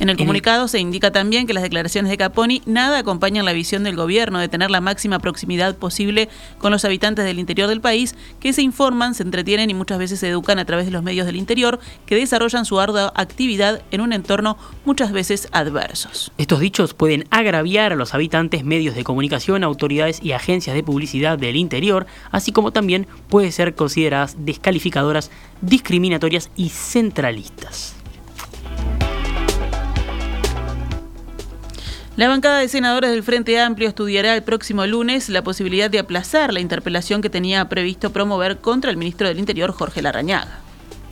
En 0.03 0.09
el 0.09 0.17
comunicado 0.17 0.67
se 0.67 0.81
indica 0.81 1.13
también 1.13 1.47
que 1.47 1.55
las 1.55 1.63
declaraciones 1.63 2.11
de 2.11 2.17
Caponi 2.17 2.61
nada 2.67 2.99
acompañan 2.99 3.45
la 3.45 3.53
visión 3.53 3.85
del 3.85 3.95
gobierno 3.95 4.41
de 4.41 4.49
tener 4.49 4.69
la 4.69 4.81
máxima 4.81 5.21
proximidad 5.21 5.77
posible 5.77 6.29
con 6.59 6.73
los 6.73 6.85
habitantes 6.85 7.25
del 7.25 7.39
interior 7.39 7.69
del 7.69 7.81
país, 7.81 8.17
que 8.41 8.53
se 8.53 8.63
informan, 8.63 9.15
se 9.15 9.23
entretienen 9.23 9.71
y 9.71 9.75
muchas 9.75 9.99
veces 10.01 10.19
se 10.19 10.29
educan 10.29 10.59
a 10.59 10.65
través 10.65 10.87
de 10.87 10.91
los 10.91 11.05
medios 11.05 11.25
del 11.25 11.37
interior, 11.37 11.79
que 12.05 12.17
desarrollan 12.17 12.65
su 12.65 12.81
ardua 12.81 13.13
actividad 13.15 13.81
en 13.93 14.01
un 14.01 14.13
entorno 14.13 14.59
muchas 14.85 15.13
veces 15.13 15.47
adversos. 15.53 16.33
Estos 16.37 16.59
dichos 16.59 16.95
pueden 16.95 17.25
agraviar 17.31 17.93
a 17.93 17.97
los 17.97 18.13
habitantes, 18.13 18.65
medios 18.65 18.97
de 18.97 19.05
comunicación, 19.05 19.63
autoridades 19.63 20.21
y 20.21 20.33
agencias 20.33 20.75
de 20.75 20.83
publicidad 20.83 21.39
del 21.39 21.55
interior, 21.55 22.09
así 22.33 22.51
como 22.51 22.73
también 22.73 23.07
pueden 23.29 23.53
ser 23.53 23.77
consideradas 23.77 24.35
descalificadoras, 24.37 25.31
discriminatorias 25.61 26.51
y 26.57 26.71
centralistas. 26.71 28.02
La 32.15 32.29
bancada 32.29 32.59
de 32.59 32.69
senadores 32.69 33.11
del 33.11 33.23
Frente 33.23 33.59
Amplio 33.59 33.89
estudiará 33.89 34.35
el 34.35 34.43
próximo 34.43 34.85
lunes 34.85 35.31
la 35.31 35.43
posibilidad 35.43 35.89
de 35.89 35.99
aplazar 35.99 36.53
la 36.53 36.61
interpelación 36.61 37.23
que 37.23 37.31
tenía 37.31 37.71
previsto 37.71 38.13
promover 38.13 38.59
contra 38.59 38.91
el 38.91 38.99
ministro 38.99 39.29
del 39.29 39.39
Interior, 39.39 39.73
Jorge 39.73 40.03
Larrañaga. 40.03 40.61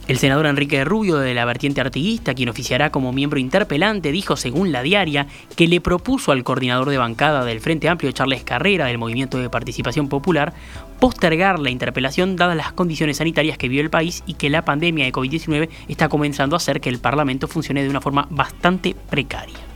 El 0.08 0.18
senador 0.18 0.44
Enrique 0.44 0.84
Rubio 0.84 1.16
de 1.16 1.32
la 1.32 1.46
vertiente 1.46 1.80
artiguista, 1.80 2.34
quien 2.34 2.50
oficiará 2.50 2.90
como 2.90 3.14
miembro 3.14 3.38
interpelante, 3.38 4.12
dijo, 4.12 4.36
según 4.36 4.72
la 4.72 4.82
diaria, 4.82 5.26
que 5.56 5.68
le 5.68 5.80
propuso 5.80 6.32
al 6.32 6.44
coordinador 6.44 6.90
de 6.90 6.98
bancada 6.98 7.46
del 7.46 7.60
Frente 7.60 7.88
Amplio, 7.88 8.12
Charles 8.12 8.44
Carrera, 8.44 8.84
del 8.84 8.98
Movimiento 8.98 9.38
de 9.38 9.48
Participación 9.48 10.10
Popular, 10.10 10.52
postergar 10.98 11.60
la 11.60 11.70
interpelación 11.70 12.36
dadas 12.36 12.56
las 12.56 12.72
condiciones 12.74 13.16
sanitarias 13.16 13.56
que 13.56 13.70
vive 13.70 13.82
el 13.82 13.90
país 13.90 14.22
y 14.26 14.34
que 14.34 14.50
la 14.50 14.66
pandemia 14.66 15.06
de 15.06 15.12
COVID-19 15.12 15.70
está 15.88 16.10
comenzando 16.10 16.56
a 16.56 16.58
hacer 16.58 16.82
que 16.82 16.90
el 16.90 16.98
Parlamento 16.98 17.48
funcione 17.48 17.82
de 17.82 17.88
una 17.88 18.02
forma 18.02 18.26
bastante 18.30 18.94
precaria. 19.08 19.69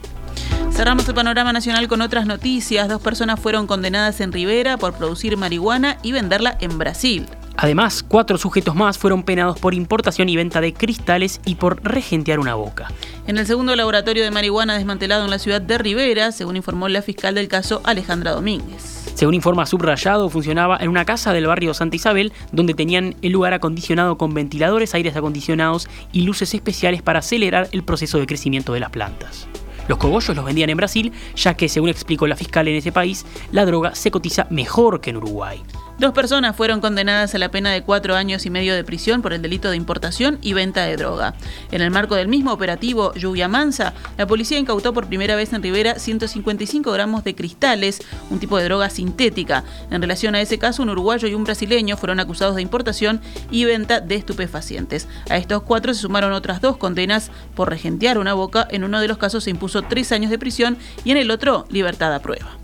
Cerramos 0.75 1.09
el 1.09 1.15
panorama 1.15 1.53
nacional 1.53 1.87
con 1.87 2.01
otras 2.01 2.27
noticias. 2.27 2.89
Dos 2.89 3.01
personas 3.01 3.39
fueron 3.39 3.69
condenadas 3.69 4.21
en 4.21 4.33
Rivera 4.33 4.77
por 4.77 4.93
producir 4.95 5.37
marihuana 5.37 5.99
y 6.03 6.11
venderla 6.11 6.59
en 6.61 6.79
Brasil. 6.79 7.27
Además, 7.57 8.03
cuatro 8.03 8.39
sujetos 8.39 8.75
más 8.75 8.99
fueron 8.99 9.23
penados 9.23 9.57
por 9.61 9.73
importación 9.73 10.29
y 10.29 10.35
venta 10.35 10.61
de 10.61 10.75
cristales 10.75 11.41
y 11.47 11.55
por 11.55 11.81
regentear 11.85 12.41
una 12.41 12.57
boca. 12.57 12.89
En 13.29 13.39
el 13.39 13.47
segundo 13.47 13.77
laboratorio 13.77 14.25
de 14.25 14.33
marihuana 14.33 14.75
desmantelado 14.75 15.25
en 15.25 15.31
la 15.31 15.39
ciudad 15.39 15.63
de 15.63 15.79
Rivera, 15.79 16.33
según 16.33 16.57
informó 16.57 16.89
la 16.89 17.03
fiscal 17.03 17.37
del 17.37 17.47
caso 17.47 17.81
Alejandra 17.85 18.33
Domínguez. 18.33 19.05
Según 19.15 19.35
informa 19.35 19.67
Subrayado, 19.67 20.29
funcionaba 20.29 20.77
en 20.81 20.89
una 20.89 21.05
casa 21.05 21.33
del 21.33 21.47
barrio 21.47 21.73
Santa 21.73 21.95
Isabel, 21.95 22.33
donde 22.51 22.75
tenían 22.75 23.15
el 23.23 23.31
lugar 23.31 23.55
acondicionado 23.55 24.19
con 24.19 24.35
ventiladores, 24.35 24.93
aires 24.97 25.15
acondicionados 25.15 25.89
y 26.11 26.23
luces 26.23 26.53
especiales 26.53 27.01
para 27.01 27.21
acelerar 27.21 27.69
el 27.71 27.85
proceso 27.85 28.19
de 28.19 28.27
crecimiento 28.27 28.73
de 28.73 28.81
las 28.81 28.91
plantas. 28.91 29.47
Los 29.89 29.99
cogollos 29.99 30.35
los 30.35 30.45
vendían 30.45 30.71
en 30.71 30.77
Brasil, 30.77 31.13
ya 31.37 31.55
que, 31.55 31.69
según 31.69 31.89
explicó 31.89 32.27
la 32.27 32.37
fiscal 32.37 32.69
en 32.69 32.77
ese 32.77 32.93
país, 32.93 33.27
la 33.53 33.65
droga 33.65 33.95
se 33.95 34.11
cotiza 34.11 34.47
mejor 34.51 35.01
que 35.01 35.11
en 35.11 35.17
Uruguay. 35.17 35.63
Dos 35.97 36.13
personas 36.13 36.57
fueron 36.57 36.81
condenadas 36.81 37.37
a 37.37 37.39
la 37.39 37.53
pena 37.53 37.71
de 37.71 37.83
cuatro 37.83 38.17
años 38.17 38.45
y 38.47 38.51
medio 38.51 38.75
de 38.75 38.83
prisión 38.83 39.23
por 39.23 39.33
el 39.33 39.43
delito 39.43 39.71
de 39.71 39.77
importación 39.77 40.39
y 40.43 40.53
venta 40.53 40.85
de 40.85 40.97
droga. 40.97 41.35
En 41.71 41.83
el 41.83 41.93
marco 41.93 42.17
del 42.17 42.27
mismo 42.27 42.53
operativo 42.53 43.15
Lluvia 43.15 43.47
Mansa, 43.47 43.95
la 44.19 44.27
policía 44.27 44.59
incautó 44.59 44.93
por 44.93 45.07
primera 45.07 45.37
vez 45.37 45.53
en 45.53 45.63
Rivera 45.63 46.01
155 46.01 46.91
gramos 46.91 47.23
de 47.23 47.37
cristales, 47.37 48.03
un 48.29 48.41
tipo 48.41 48.59
de 48.59 48.65
droga 48.65 48.91
sintética. 48.91 49.63
En 49.93 50.03
relación 50.03 50.35
a 50.35 50.41
ese 50.41 50.59
caso, 50.59 50.83
un 50.83 50.91
uruguayo 50.91 51.29
y 51.29 51.35
un 51.35 51.45
brasileño 51.45 51.97
fueron 51.97 52.19
acusados 52.19 52.57
de 52.57 52.63
importación 52.63 53.21
y 53.53 53.65
venta 53.65 54.01
de 54.01 54.17
estupefacientes. 54.17 55.07
A 55.31 55.37
estos 55.37 55.63
cuatro 55.63 55.95
se 55.95 56.01
sumaron 56.01 56.33
otras 56.33 56.61
dos 56.61 56.77
condenas 56.77 57.31
por 57.55 57.71
regentear 57.71 58.19
una 58.19 58.35
boca. 58.35 58.67
En 58.69 58.83
uno 58.83 59.01
de 59.01 59.07
los 59.07 59.19
casos 59.19 59.45
se 59.45 59.51
impuso 59.51 59.83
tres 59.83 60.11
años 60.11 60.33
de 60.33 60.41
prisión 60.41 60.77
y 61.05 61.13
en 61.13 61.19
el 61.19 61.31
otro 61.31 61.67
libertad 61.71 62.13
a 62.13 62.19
prueba. 62.19 62.64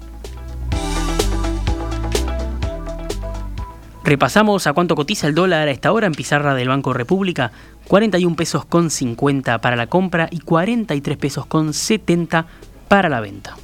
Repasamos 4.02 4.66
a 4.66 4.72
cuánto 4.72 4.96
cotiza 4.96 5.26
el 5.26 5.34
dólar 5.34 5.68
a 5.68 5.70
esta 5.70 5.92
hora 5.92 6.06
en 6.06 6.14
pizarra 6.14 6.54
del 6.54 6.68
Banco 6.68 6.92
República. 6.92 7.52
41 7.86 8.34
pesos 8.34 8.64
con 8.64 8.90
50 8.90 9.60
para 9.60 9.76
la 9.76 9.88
compra 9.88 10.28
y 10.30 10.40
43 10.40 11.18
pesos 11.18 11.46
con 11.46 11.72
70 11.72 12.46
para 12.88 13.08
la 13.08 13.20
venta. 13.20 13.56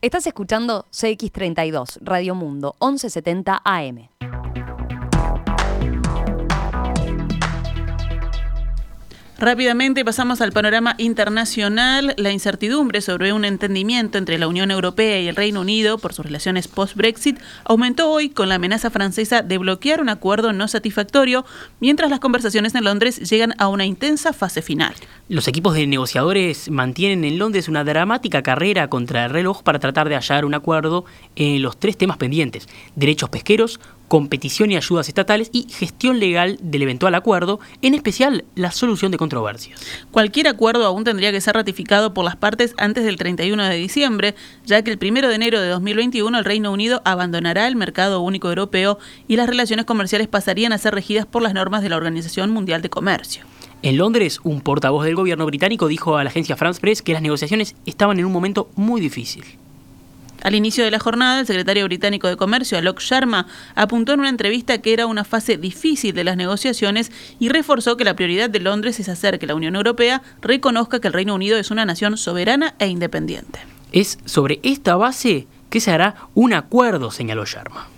Estás 0.00 0.26
escuchando 0.26 0.86
CX32, 0.90 1.98
Radio 2.02 2.34
Mundo, 2.34 2.74
1170 2.80 3.62
AM. 3.64 4.08
Rápidamente 9.42 10.04
pasamos 10.04 10.40
al 10.40 10.52
panorama 10.52 10.94
internacional. 10.98 12.14
La 12.16 12.30
incertidumbre 12.30 13.00
sobre 13.00 13.32
un 13.32 13.44
entendimiento 13.44 14.16
entre 14.16 14.38
la 14.38 14.46
Unión 14.46 14.70
Europea 14.70 15.20
y 15.20 15.26
el 15.26 15.34
Reino 15.34 15.62
Unido 15.62 15.98
por 15.98 16.14
sus 16.14 16.24
relaciones 16.24 16.68
post-Brexit 16.68 17.40
aumentó 17.64 18.08
hoy 18.08 18.30
con 18.30 18.48
la 18.48 18.54
amenaza 18.54 18.88
francesa 18.88 19.42
de 19.42 19.58
bloquear 19.58 20.00
un 20.00 20.10
acuerdo 20.10 20.52
no 20.52 20.68
satisfactorio, 20.68 21.44
mientras 21.80 22.08
las 22.08 22.20
conversaciones 22.20 22.72
en 22.76 22.84
Londres 22.84 23.18
llegan 23.28 23.52
a 23.58 23.66
una 23.66 23.84
intensa 23.84 24.32
fase 24.32 24.62
final. 24.62 24.94
Los 25.28 25.48
equipos 25.48 25.74
de 25.74 25.88
negociadores 25.88 26.70
mantienen 26.70 27.24
en 27.24 27.40
Londres 27.40 27.66
una 27.66 27.82
dramática 27.82 28.42
carrera 28.42 28.86
contra 28.86 29.24
el 29.24 29.32
reloj 29.32 29.64
para 29.64 29.80
tratar 29.80 30.08
de 30.08 30.14
hallar 30.14 30.44
un 30.44 30.54
acuerdo 30.54 31.04
en 31.34 31.62
los 31.62 31.76
tres 31.80 31.96
temas 31.96 32.16
pendientes, 32.16 32.68
derechos 32.94 33.28
pesqueros, 33.28 33.80
competición 34.12 34.70
y 34.70 34.76
ayudas 34.76 35.08
estatales 35.08 35.48
y 35.54 35.66
gestión 35.70 36.20
legal 36.20 36.58
del 36.60 36.82
eventual 36.82 37.14
acuerdo, 37.14 37.60
en 37.80 37.94
especial 37.94 38.44
la 38.54 38.70
solución 38.70 39.10
de 39.10 39.16
controversias. 39.16 39.80
Cualquier 40.10 40.48
acuerdo 40.48 40.84
aún 40.84 41.02
tendría 41.02 41.32
que 41.32 41.40
ser 41.40 41.54
ratificado 41.54 42.12
por 42.12 42.26
las 42.26 42.36
partes 42.36 42.74
antes 42.76 43.04
del 43.04 43.16
31 43.16 43.64
de 43.64 43.74
diciembre, 43.76 44.34
ya 44.66 44.82
que 44.82 44.90
el 44.90 44.98
1 45.00 45.28
de 45.28 45.34
enero 45.34 45.62
de 45.62 45.68
2021 45.68 46.38
el 46.38 46.44
Reino 46.44 46.70
Unido 46.72 47.00
abandonará 47.06 47.66
el 47.66 47.74
mercado 47.74 48.20
único 48.20 48.50
europeo 48.50 48.98
y 49.28 49.36
las 49.36 49.48
relaciones 49.48 49.86
comerciales 49.86 50.28
pasarían 50.28 50.74
a 50.74 50.78
ser 50.78 50.94
regidas 50.94 51.24
por 51.24 51.40
las 51.40 51.54
normas 51.54 51.82
de 51.82 51.88
la 51.88 51.96
Organización 51.96 52.50
Mundial 52.50 52.82
de 52.82 52.90
Comercio. 52.90 53.46
En 53.80 53.96
Londres, 53.96 54.40
un 54.44 54.60
portavoz 54.60 55.06
del 55.06 55.14
gobierno 55.14 55.46
británico 55.46 55.88
dijo 55.88 56.18
a 56.18 56.24
la 56.24 56.28
agencia 56.28 56.58
France 56.58 56.82
Press 56.82 57.00
que 57.00 57.14
las 57.14 57.22
negociaciones 57.22 57.76
estaban 57.86 58.18
en 58.18 58.26
un 58.26 58.32
momento 58.32 58.68
muy 58.76 59.00
difícil. 59.00 59.42
Al 60.42 60.56
inicio 60.56 60.84
de 60.84 60.90
la 60.90 60.98
jornada, 60.98 61.40
el 61.40 61.46
secretario 61.46 61.84
británico 61.84 62.26
de 62.26 62.36
Comercio, 62.36 62.76
Alok 62.76 63.00
Sharma, 63.00 63.46
apuntó 63.76 64.12
en 64.12 64.20
una 64.20 64.28
entrevista 64.28 64.78
que 64.78 64.92
era 64.92 65.06
una 65.06 65.24
fase 65.24 65.56
difícil 65.56 66.14
de 66.14 66.24
las 66.24 66.36
negociaciones 66.36 67.12
y 67.38 67.48
reforzó 67.48 67.96
que 67.96 68.04
la 68.04 68.16
prioridad 68.16 68.50
de 68.50 68.60
Londres 68.60 68.98
es 68.98 69.08
hacer 69.08 69.38
que 69.38 69.46
la 69.46 69.54
Unión 69.54 69.76
Europea 69.76 70.22
reconozca 70.40 71.00
que 71.00 71.08
el 71.08 71.14
Reino 71.14 71.34
Unido 71.34 71.58
es 71.58 71.70
una 71.70 71.84
nación 71.84 72.16
soberana 72.16 72.74
e 72.80 72.88
independiente. 72.88 73.60
Es 73.92 74.18
sobre 74.24 74.58
esta 74.64 74.96
base 74.96 75.46
que 75.70 75.80
se 75.80 75.92
hará 75.92 76.16
un 76.34 76.54
acuerdo, 76.54 77.10
señaló 77.10 77.44
Sharma. 77.44 77.88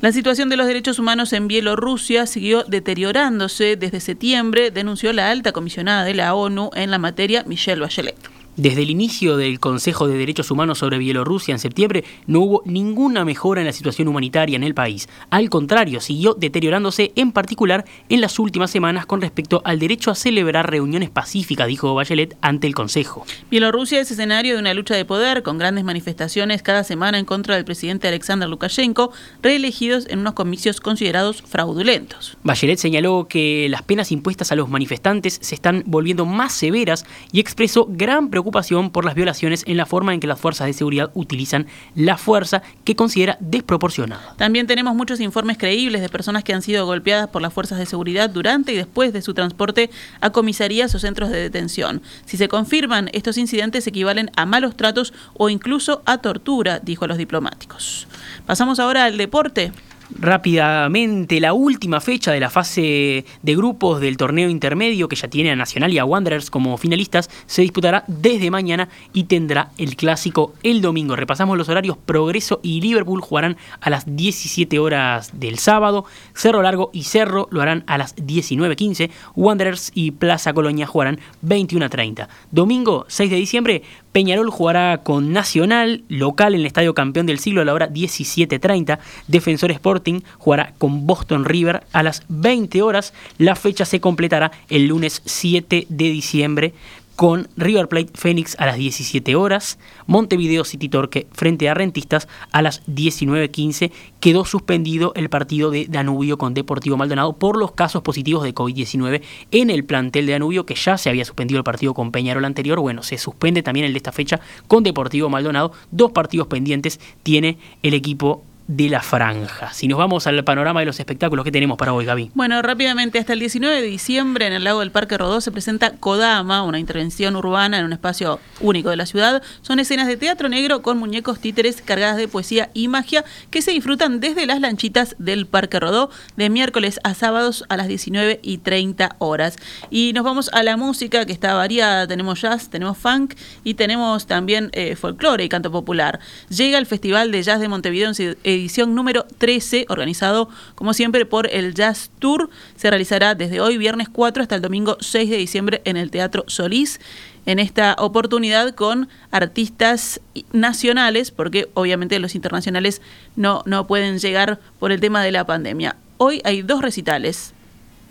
La 0.00 0.12
situación 0.12 0.48
de 0.48 0.56
los 0.56 0.66
derechos 0.66 0.98
humanos 0.98 1.32
en 1.32 1.46
Bielorrusia 1.46 2.26
siguió 2.26 2.64
deteriorándose 2.64 3.76
desde 3.76 4.00
septiembre, 4.00 4.70
denunció 4.70 5.12
la 5.12 5.30
alta 5.30 5.52
comisionada 5.52 6.04
de 6.04 6.14
la 6.14 6.34
ONU 6.34 6.70
en 6.74 6.90
la 6.90 6.98
materia, 6.98 7.44
Michelle 7.46 7.80
Bachelet. 7.80 8.33
Desde 8.56 8.82
el 8.82 8.90
inicio 8.90 9.36
del 9.36 9.58
Consejo 9.58 10.06
de 10.06 10.16
Derechos 10.16 10.48
Humanos 10.52 10.78
sobre 10.78 10.98
Bielorrusia 10.98 11.50
en 11.50 11.58
septiembre 11.58 12.04
no 12.28 12.38
hubo 12.38 12.62
ninguna 12.64 13.24
mejora 13.24 13.60
en 13.60 13.66
la 13.66 13.72
situación 13.72 14.06
humanitaria 14.06 14.54
en 14.54 14.62
el 14.62 14.74
país. 14.74 15.08
Al 15.30 15.50
contrario, 15.50 16.00
siguió 16.00 16.34
deteriorándose 16.34 17.10
en 17.16 17.32
particular 17.32 17.84
en 18.08 18.20
las 18.20 18.38
últimas 18.38 18.70
semanas 18.70 19.06
con 19.06 19.20
respecto 19.20 19.60
al 19.64 19.80
derecho 19.80 20.12
a 20.12 20.14
celebrar 20.14 20.70
reuniones 20.70 21.10
pacíficas, 21.10 21.66
dijo 21.66 21.96
Bachelet 21.96 22.36
ante 22.42 22.68
el 22.68 22.76
Consejo. 22.76 23.26
Bielorrusia 23.50 23.98
es 23.98 24.12
escenario 24.12 24.54
de 24.54 24.60
una 24.60 24.72
lucha 24.72 24.94
de 24.94 25.04
poder 25.04 25.42
con 25.42 25.58
grandes 25.58 25.82
manifestaciones 25.82 26.62
cada 26.62 26.84
semana 26.84 27.18
en 27.18 27.24
contra 27.24 27.56
del 27.56 27.64
presidente 27.64 28.06
Alexander 28.06 28.48
Lukashenko, 28.48 29.10
reelegidos 29.42 30.06
en 30.08 30.20
unos 30.20 30.34
comicios 30.34 30.80
considerados 30.80 31.42
fraudulentos. 31.42 32.36
Bachelet 32.44 32.78
señaló 32.78 33.26
que 33.28 33.66
las 33.68 33.82
penas 33.82 34.12
impuestas 34.12 34.52
a 34.52 34.54
los 34.54 34.68
manifestantes 34.68 35.40
se 35.42 35.56
están 35.56 35.82
volviendo 35.86 36.24
más 36.24 36.52
severas 36.52 37.04
y 37.32 37.40
expresó 37.40 37.88
gran 37.90 38.30
preocupación 38.30 38.43
por 38.90 39.04
las 39.04 39.14
violaciones 39.14 39.64
en 39.66 39.76
la 39.76 39.86
forma 39.86 40.14
en 40.14 40.20
que 40.20 40.26
las 40.26 40.40
fuerzas 40.40 40.66
de 40.66 40.72
seguridad 40.72 41.10
utilizan 41.14 41.66
la 41.94 42.16
fuerza 42.16 42.62
que 42.84 42.96
considera 42.96 43.36
desproporcionada. 43.40 44.34
También 44.36 44.66
tenemos 44.66 44.94
muchos 44.94 45.20
informes 45.20 45.58
creíbles 45.58 46.02
de 46.02 46.08
personas 46.08 46.44
que 46.44 46.54
han 46.54 46.62
sido 46.62 46.86
golpeadas 46.86 47.28
por 47.28 47.42
las 47.42 47.52
fuerzas 47.52 47.78
de 47.78 47.86
seguridad 47.86 48.30
durante 48.30 48.72
y 48.72 48.76
después 48.76 49.12
de 49.12 49.22
su 49.22 49.34
transporte 49.34 49.90
a 50.20 50.30
comisarías 50.30 50.94
o 50.94 50.98
centros 50.98 51.30
de 51.30 51.40
detención. 51.40 52.02
Si 52.26 52.36
se 52.36 52.48
confirman, 52.48 53.10
estos 53.12 53.38
incidentes 53.38 53.86
equivalen 53.86 54.30
a 54.36 54.46
malos 54.46 54.76
tratos 54.76 55.12
o 55.34 55.48
incluso 55.48 56.02
a 56.06 56.18
tortura, 56.18 56.80
dijo 56.80 57.04
a 57.04 57.08
los 57.08 57.18
diplomáticos. 57.18 58.06
Pasamos 58.46 58.78
ahora 58.78 59.04
al 59.04 59.16
deporte. 59.16 59.72
Rápidamente, 60.16 61.40
la 61.40 61.52
última 61.54 62.00
fecha 62.00 62.30
de 62.30 62.38
la 62.38 62.48
fase 62.48 63.24
de 63.42 63.56
grupos 63.56 64.00
del 64.00 64.16
torneo 64.16 64.48
intermedio, 64.48 65.08
que 65.08 65.16
ya 65.16 65.28
tiene 65.28 65.50
a 65.50 65.56
Nacional 65.56 65.92
y 65.92 65.98
a 65.98 66.04
Wanderers 66.04 66.50
como 66.50 66.76
finalistas, 66.76 67.28
se 67.46 67.62
disputará 67.62 68.04
desde 68.06 68.50
mañana 68.50 68.88
y 69.12 69.24
tendrá 69.24 69.70
el 69.76 69.96
clásico 69.96 70.54
el 70.62 70.80
domingo. 70.82 71.16
Repasamos 71.16 71.58
los 71.58 71.68
horarios: 71.68 71.96
Progreso 71.96 72.60
y 72.62 72.80
Liverpool 72.80 73.20
jugarán 73.20 73.56
a 73.80 73.90
las 73.90 74.04
17 74.16 74.78
horas 74.78 75.38
del 75.40 75.58
sábado, 75.58 76.04
Cerro 76.32 76.62
Largo 76.62 76.90
y 76.92 77.02
Cerro 77.02 77.48
lo 77.50 77.60
harán 77.60 77.82
a 77.88 77.98
las 77.98 78.14
19.15, 78.14 79.10
Wanderers 79.34 79.90
y 79.94 80.12
Plaza 80.12 80.54
Colonia 80.54 80.86
jugarán 80.86 81.18
21.30. 81.44 82.28
Domingo 82.52 83.04
6 83.08 83.30
de 83.30 83.36
diciembre, 83.36 83.82
Peñarol 84.14 84.48
jugará 84.48 84.98
con 84.98 85.32
Nacional, 85.32 86.04
local 86.08 86.54
en 86.54 86.60
el 86.60 86.66
Estadio 86.66 86.94
Campeón 86.94 87.26
del 87.26 87.40
Siglo 87.40 87.62
a 87.62 87.64
la 87.64 87.74
hora 87.74 87.90
17.30. 87.90 89.00
Defensor 89.26 89.72
Sporting 89.72 90.20
jugará 90.38 90.72
con 90.78 91.04
Boston 91.04 91.44
River 91.44 91.82
a 91.90 92.04
las 92.04 92.22
20 92.28 92.80
horas. 92.80 93.12
La 93.38 93.56
fecha 93.56 93.84
se 93.84 93.98
completará 93.98 94.52
el 94.68 94.86
lunes 94.86 95.20
7 95.24 95.88
de 95.88 96.04
diciembre 96.04 96.74
con 97.16 97.48
River 97.56 97.88
Plate 97.88 98.12
Phoenix 98.14 98.56
a 98.58 98.66
las 98.66 98.76
17 98.76 99.36
horas, 99.36 99.78
Montevideo 100.06 100.64
City 100.64 100.88
Torque 100.88 101.26
frente 101.32 101.68
a 101.68 101.74
Rentistas 101.74 102.28
a 102.52 102.62
las 102.62 102.84
19.15. 102.86 103.92
Quedó 104.20 104.44
suspendido 104.44 105.12
el 105.14 105.28
partido 105.28 105.70
de 105.70 105.86
Danubio 105.88 106.38
con 106.38 106.54
Deportivo 106.54 106.96
Maldonado 106.96 107.34
por 107.34 107.56
los 107.56 107.72
casos 107.72 108.02
positivos 108.02 108.42
de 108.42 108.54
COVID-19 108.54 109.22
en 109.50 109.70
el 109.70 109.84
plantel 109.84 110.26
de 110.26 110.32
Danubio, 110.32 110.66
que 110.66 110.74
ya 110.74 110.98
se 110.98 111.08
había 111.08 111.24
suspendido 111.24 111.58
el 111.58 111.64
partido 111.64 111.94
con 111.94 112.10
Peñarol 112.10 112.44
anterior. 112.44 112.80
Bueno, 112.80 113.02
se 113.02 113.18
suspende 113.18 113.62
también 113.62 113.86
el 113.86 113.92
de 113.92 113.98
esta 113.98 114.12
fecha 114.12 114.40
con 114.66 114.82
Deportivo 114.82 115.28
Maldonado. 115.28 115.72
Dos 115.90 116.12
partidos 116.12 116.48
pendientes 116.48 117.00
tiene 117.22 117.58
el 117.82 117.94
equipo 117.94 118.42
de 118.66 118.88
la 118.88 119.02
franja. 119.02 119.72
Si 119.74 119.88
nos 119.88 119.98
vamos 119.98 120.26
al 120.26 120.42
panorama 120.42 120.80
de 120.80 120.86
los 120.86 120.98
espectáculos 120.98 121.44
que 121.44 121.52
tenemos 121.52 121.76
para 121.76 121.92
hoy, 121.92 122.06
Gaby. 122.06 122.30
Bueno, 122.34 122.62
rápidamente, 122.62 123.18
hasta 123.18 123.34
el 123.34 123.40
19 123.40 123.82
de 123.82 123.86
diciembre 123.86 124.46
en 124.46 124.54
el 124.54 124.64
lago 124.64 124.80
del 124.80 124.90
Parque 124.90 125.18
Rodó 125.18 125.40
se 125.42 125.52
presenta 125.52 125.96
Kodama, 125.96 126.62
una 126.62 126.78
intervención 126.78 127.36
urbana 127.36 127.78
en 127.78 127.84
un 127.84 127.92
espacio 127.92 128.40
único 128.60 128.88
de 128.88 128.96
la 128.96 129.04
ciudad. 129.04 129.42
Son 129.60 129.80
escenas 129.80 130.06
de 130.06 130.16
teatro 130.16 130.48
negro 130.48 130.80
con 130.80 130.98
muñecos 130.98 131.40
títeres 131.40 131.82
cargadas 131.82 132.16
de 132.16 132.26
poesía 132.26 132.70
y 132.72 132.88
magia 132.88 133.24
que 133.50 133.60
se 133.60 133.72
disfrutan 133.72 134.20
desde 134.20 134.46
las 134.46 134.60
lanchitas 134.60 135.14
del 135.18 135.46
Parque 135.46 135.78
Rodó 135.78 136.10
de 136.36 136.48
miércoles 136.48 137.00
a 137.04 137.14
sábados 137.14 137.64
a 137.68 137.76
las 137.76 137.86
19 137.86 138.40
y 138.42 138.58
30 138.58 139.16
horas. 139.18 139.56
Y 139.90 140.12
nos 140.14 140.24
vamos 140.24 140.48
a 140.54 140.62
la 140.62 140.78
música 140.78 141.26
que 141.26 141.32
está 141.32 141.54
variada. 141.54 142.06
Tenemos 142.06 142.40
jazz, 142.40 142.70
tenemos 142.70 142.96
funk 142.96 143.34
y 143.62 143.74
tenemos 143.74 144.26
también 144.26 144.70
eh, 144.72 144.96
folclore 144.96 145.44
y 145.44 145.48
canto 145.50 145.70
popular. 145.70 146.18
Llega 146.48 146.78
el 146.78 146.86
Festival 146.86 147.30
de 147.30 147.42
Jazz 147.42 147.60
de 147.60 147.68
Montevideo 147.68 148.08
en 148.08 148.14
edición 148.54 148.94
número 148.94 149.26
13, 149.38 149.86
organizado 149.88 150.48
como 150.74 150.94
siempre 150.94 151.26
por 151.26 151.48
el 151.52 151.74
Jazz 151.74 152.10
Tour. 152.18 152.50
Se 152.76 152.90
realizará 152.90 153.34
desde 153.34 153.60
hoy, 153.60 153.78
viernes 153.78 154.08
4, 154.08 154.42
hasta 154.42 154.56
el 154.56 154.62
domingo 154.62 154.96
6 155.00 155.30
de 155.30 155.36
diciembre 155.36 155.82
en 155.84 155.96
el 155.96 156.10
Teatro 156.10 156.44
Solís. 156.46 157.00
En 157.46 157.58
esta 157.58 157.94
oportunidad 157.98 158.74
con 158.74 159.08
artistas 159.30 160.20
nacionales, 160.52 161.30
porque 161.30 161.68
obviamente 161.74 162.18
los 162.18 162.34
internacionales 162.34 163.02
no, 163.36 163.62
no 163.66 163.86
pueden 163.86 164.18
llegar 164.18 164.60
por 164.78 164.92
el 164.92 165.00
tema 165.00 165.22
de 165.22 165.32
la 165.32 165.44
pandemia. 165.44 165.96
Hoy 166.16 166.40
hay 166.44 166.62
dos 166.62 166.82
recitales 166.82 167.53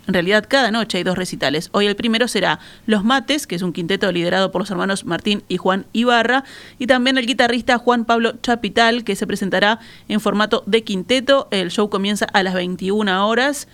en 0.06 0.14
realidad, 0.14 0.44
cada 0.48 0.70
noche 0.70 0.98
hay 0.98 1.04
dos 1.04 1.16
recitales. 1.16 1.70
Hoy 1.72 1.86
el 1.86 1.96
primero 1.96 2.28
será 2.28 2.60
Los 2.86 3.04
Mates, 3.04 3.46
que 3.46 3.54
es 3.54 3.62
un 3.62 3.72
quinteto 3.72 4.10
liderado 4.12 4.52
por 4.52 4.60
los 4.60 4.70
hermanos 4.70 5.04
Martín 5.04 5.42
y 5.48 5.56
Juan 5.56 5.86
Ibarra, 5.92 6.44
y 6.78 6.86
también 6.86 7.16
el 7.16 7.26
guitarrista 7.26 7.78
Juan 7.78 8.04
Pablo 8.04 8.34
Chapital, 8.42 9.04
que 9.04 9.16
se 9.16 9.26
presentará 9.26 9.80
en 10.08 10.20
formato 10.20 10.62
de 10.66 10.84
quinteto. 10.84 11.48
El 11.50 11.70
show 11.70 11.88
comienza 11.88 12.26
a 12.26 12.42
las 12.42 12.54
21 12.54 13.26
horas. 13.26 13.66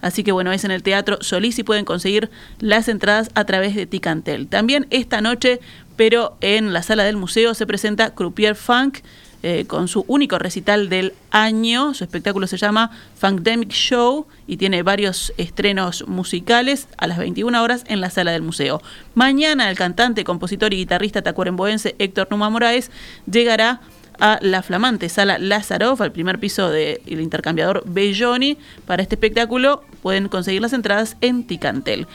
Así 0.00 0.24
que 0.24 0.32
bueno, 0.32 0.52
es 0.52 0.64
en 0.64 0.70
el 0.72 0.82
Teatro 0.82 1.18
Solís 1.20 1.58
y 1.58 1.62
pueden 1.62 1.84
conseguir 1.84 2.30
las 2.58 2.88
entradas 2.88 3.30
a 3.34 3.44
través 3.44 3.74
de 3.74 3.86
Ticantel. 3.86 4.48
También 4.48 4.86
esta 4.90 5.20
noche, 5.20 5.60
pero 5.96 6.36
en 6.40 6.72
la 6.72 6.82
sala 6.82 7.04
del 7.04 7.16
museo, 7.16 7.54
se 7.54 7.66
presenta 7.66 8.10
Croupier 8.10 8.56
Funk, 8.56 8.98
eh, 9.42 9.64
con 9.66 9.88
su 9.88 10.04
único 10.08 10.38
recital 10.38 10.88
del 10.88 11.14
año. 11.30 11.94
Su 11.94 12.04
espectáculo 12.04 12.46
se 12.46 12.56
llama 12.56 12.90
Funkdemic 13.16 13.70
Show 13.70 14.26
y 14.46 14.56
tiene 14.56 14.82
varios 14.82 15.32
estrenos 15.36 16.06
musicales 16.08 16.88
a 16.96 17.06
las 17.06 17.18
21 17.18 17.62
horas 17.62 17.84
en 17.86 18.00
la 18.00 18.10
sala 18.10 18.32
del 18.32 18.42
museo. 18.42 18.82
Mañana 19.14 19.70
el 19.70 19.76
cantante, 19.76 20.24
compositor 20.24 20.72
y 20.72 20.78
guitarrista 20.78 21.22
tacuaremboense 21.22 21.94
Héctor 21.98 22.28
Numa 22.30 22.50
Moraes 22.50 22.90
llegará 23.30 23.80
a 24.18 24.38
la 24.40 24.62
flamante 24.62 25.08
sala 25.08 25.38
Lazarov, 25.38 26.02
al 26.02 26.12
primer 26.12 26.38
piso 26.38 26.70
del 26.70 27.00
intercambiador 27.06 27.82
Belloni. 27.86 28.56
Para 28.86 29.02
este 29.02 29.16
espectáculo 29.16 29.84
pueden 30.02 30.28
conseguir 30.28 30.62
las 30.62 30.72
entradas 30.72 31.16
en 31.20 31.46
Ticantel. 31.46 32.06